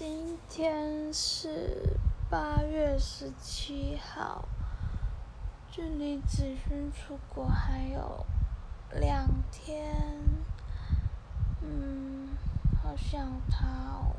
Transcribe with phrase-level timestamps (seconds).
[0.00, 1.98] 今天是
[2.30, 4.46] 八月十七号
[5.72, 8.24] 距离子轩出国还有
[9.00, 9.92] 两天。
[11.62, 12.28] 嗯
[12.80, 14.14] 好想他哦。